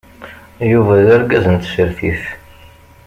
[0.71, 2.23] Yuba d argaz n tsertit.